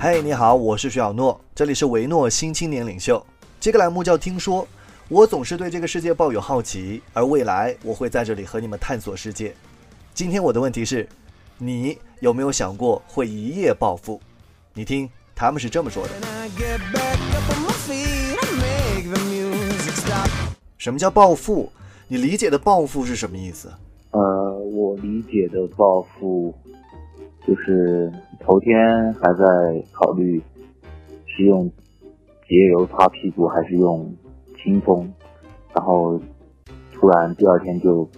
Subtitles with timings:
[0.00, 3.20] 嘿，你好，我是徐小诺，这里是维诺新青年领袖。
[3.58, 4.64] 这个栏目叫“听说”，
[5.10, 9.52] 我总是对这个世界抱有好奇，而未来我会在这里和你们探索世界。
[10.14, 11.08] 今天我的问题是：
[11.58, 14.20] 你有没有想过会一夜暴富？
[14.72, 16.10] 你听，他们是这么说的。
[20.78, 21.72] 什么叫暴富？
[22.06, 23.68] 你理解的暴富是什么意思？
[24.12, 24.20] 呃，
[24.58, 26.54] 我理解的暴富
[27.44, 29.44] 就是头天还在
[29.92, 30.42] 考虑
[31.26, 31.70] 是用
[32.48, 34.14] 节油擦屁股还是用
[34.56, 35.12] 清风，
[35.74, 36.18] 然后
[36.92, 38.08] 突然第二天就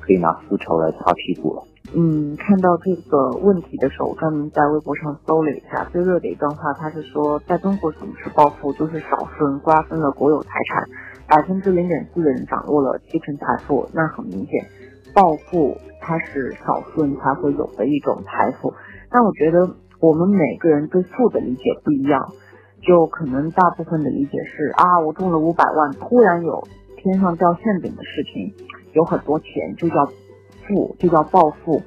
[0.00, 1.62] 可以拿丝绸来擦屁股了。
[1.96, 8.72] 嗯，看到这个问题的时候，专门在微博上搜了一下，最热的一段话，他是说，在中国什么是暴富？
[8.72, 10.88] 就是少数人瓜分了国有财产，
[11.28, 13.88] 百分之零点四的人掌握了七成财富。
[13.92, 14.64] 那很明显，
[15.14, 18.72] 暴富它是少数人才会有的一种财富。
[19.14, 19.62] 但我觉得
[20.00, 22.20] 我们每个人对富的理解不一样，
[22.82, 26.60] 就可能大部分的理解是啊，我中了五百万，突然有
[26.96, 28.52] 天上掉馅饼的事情，
[28.92, 29.46] 有很多钱
[29.78, 29.94] 就叫。
[30.66, 31.78] 富就叫暴富。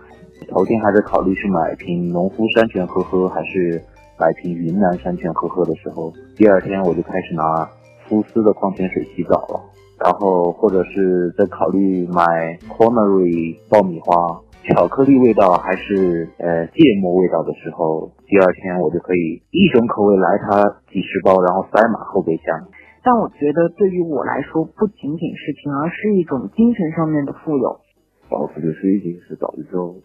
[0.47, 3.81] 头天还在考虑是买瓶农夫山泉喝喝，还是
[4.19, 7.67] 买瓶云南山泉喝喝的时候，第二天我就开始拿
[8.07, 9.59] 馥斯的矿泉水洗澡了。
[9.99, 12.23] 然后或者是在考虑买
[12.69, 22.67] Cornery 爆米花巧克力味道还是呃芥末味道的时候，第二天我就可以一种口味来它几十包，然后塞满后备箱。
[23.01, 27.79] 但我觉得对于我来说，不仅仅是钱，而是一种精神上面的富有。
[28.27, 30.01] 暴富就是已经是到一种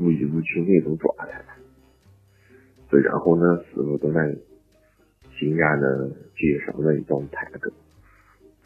[0.00, 1.40] 无欲无求的一种状态，
[2.90, 4.36] 对，然后呢，似乎都能
[5.38, 7.70] 欣然的接受的一种态度，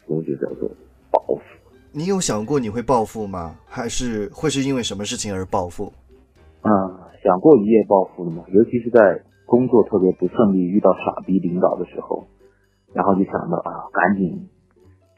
[0.01, 0.67] 这种就叫做
[1.11, 1.60] 暴富。
[1.93, 3.55] 你有想过你会暴富吗？
[3.67, 5.91] 还是会是因为什么事情而暴富？
[6.63, 6.71] 嗯，
[7.21, 8.45] 想过一夜暴富的吗？
[8.47, 12.25] 尤其是在工作特别不顺利、遇到傻逼领导的时候，
[12.93, 14.47] 然后就想到啊，赶紧。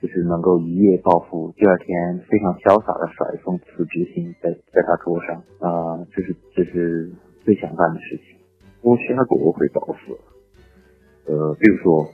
[0.02, 7.10] 就是能够一夜暴富，第二天非常潇洒的甩一封辞职信在在他桌上，啊，这是这是
[7.46, 8.36] 最想干的事情。
[8.82, 10.12] 我想过我会暴富，
[11.32, 12.06] 呃，比如说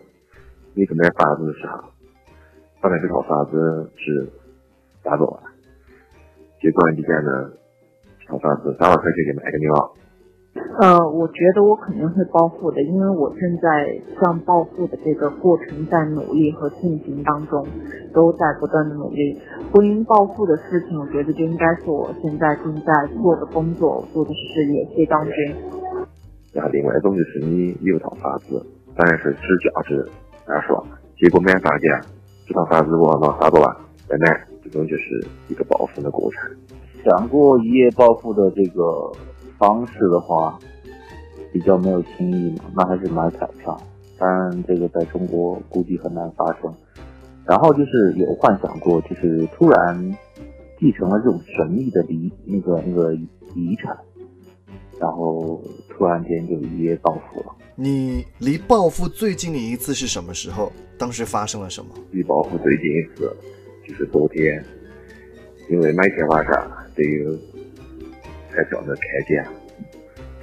[0.76, 1.90] 你去买房子的时候，
[2.80, 4.30] 本来这套房子是
[5.10, 5.42] 三百万，
[6.62, 7.26] 结果你现在
[8.22, 9.90] 这套房子三万块钱就卖给你了。
[10.82, 17.66] 呃，我觉得我肯定会暴富的，因为我正在向暴富的这个过程在努力和进行当中，
[18.14, 19.40] 都在不断的努力。
[19.74, 24.86] 婚姻暴富的事情，我觉得就应该是我现在正在做的工作，做的事业。
[24.96, 25.34] 谢当军。
[26.54, 28.64] 然后另外一种就是你有一套房子，
[28.96, 30.06] 当然是市价值
[30.46, 30.84] 二十万，
[31.18, 32.02] 结果买房价
[32.48, 33.76] 这套房子我拿三百万
[34.08, 36.50] 再买，这种就是一个暴富的过程。
[37.04, 39.12] 想过一夜暴富的这个。
[39.60, 40.58] 方式的话
[41.52, 43.78] 比较没有新意嘛，那还是买彩票。
[44.18, 46.74] 当然，这个在中国估计很难发生。
[47.46, 50.18] 然后就是有幻想过，就是突然
[50.80, 53.14] 继承了这种神秘的遗那个那个
[53.54, 53.98] 遗产，
[54.98, 57.54] 然后突然间就一夜暴富了。
[57.76, 60.72] 你离暴富最近的一次是什么时候？
[60.98, 61.94] 当时发生了什么？
[62.12, 63.36] 离暴富最近一次
[63.90, 64.64] 就是昨天，
[65.70, 66.54] 因为每天晚上
[66.96, 67.36] 都有。
[68.52, 69.46] 才叫的开店，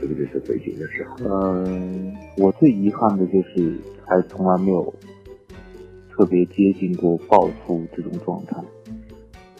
[0.00, 1.16] 这个就是最近的时候。
[1.28, 3.76] 嗯，我最遗憾的就是
[4.06, 4.94] 还从来没有
[6.08, 8.62] 特别接近过暴富这种状态。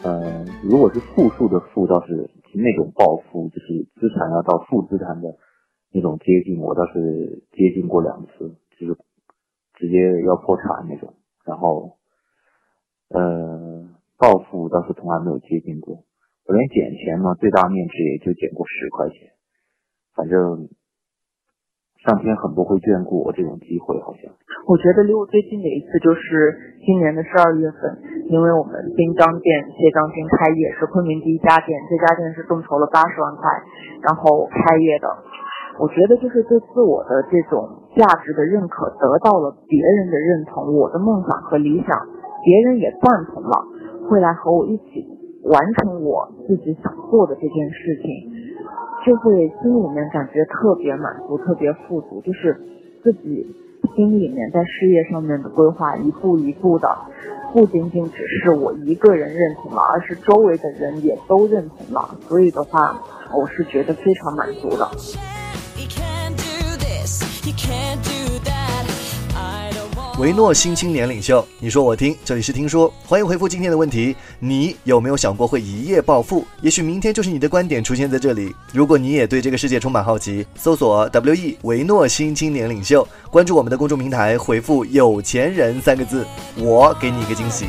[0.03, 5.37] 嗯，如果是负数的负，倒是那种暴富，就是资产要到负资产的
[5.91, 8.97] 那种接近，我倒是接近过两次，就是
[9.73, 11.13] 直接要破产那种。
[11.43, 11.97] 然后，
[13.09, 13.76] 呃，
[14.17, 16.03] 暴富倒是从来没有接近过。
[16.47, 19.35] 我连捡钱嘛，最大面值也就捡过十块钱。
[20.15, 20.67] 反正
[22.01, 24.31] 上天很不会眷顾我这种机会，好像。
[24.65, 27.99] 我觉得离我最近的一次就是今年的十二月份，
[28.31, 33.43] 因为我们滨江店谢将军开业是昆明第一家店，这家店是众筹了八十万块，
[34.01, 35.07] 然后开业的。
[35.77, 41.93] 我觉得就是对自我的这种价值的认可，得到了别人的认同，我的梦想和理想，
[42.41, 43.53] 别人也赞同了，
[44.09, 45.05] 会来和我一起。
[45.43, 48.11] 完成我自己想做的这件事情，
[49.05, 52.21] 就会心里面感觉特别满足、特别富足。
[52.21, 52.59] 就是
[53.01, 53.55] 自己
[53.95, 56.93] 心里面在事业上面的规划，一步一步的，
[57.53, 62.17] 不仅仅只是我一个人认同了，而是周围的人也都认同了。
[62.27, 62.99] 所以的话，
[63.33, 64.85] 我是觉得非常满足的。
[70.19, 76.43] 维诺新青年领袖，你说我听，这里是听说，欢迎回复今天的问题，你有没有想过会一夜暴富？
[76.59, 78.51] 也许明天就是你的观点出现在这里。
[78.73, 86.25] 如果你也对这个世界充满好奇，搜索 W E 维诺新青年领袖，关注我们的公众平台，回复有钱人三个字，
[86.55, 87.67] 我给你一个惊喜。